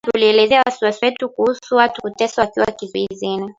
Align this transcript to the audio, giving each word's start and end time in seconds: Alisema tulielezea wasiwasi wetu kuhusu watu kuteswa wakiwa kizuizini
Alisema 0.05 0.11
tulielezea 0.13 0.61
wasiwasi 0.65 1.05
wetu 1.05 1.29
kuhusu 1.29 1.75
watu 1.75 2.01
kuteswa 2.01 2.43
wakiwa 2.45 2.65
kizuizini 2.71 3.49